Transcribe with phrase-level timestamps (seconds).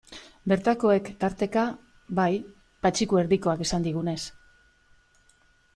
[0.51, 1.65] Bertakoek, tarteka,
[2.21, 2.27] bai,
[2.87, 4.21] Patxiku Erdikoak esan digunez.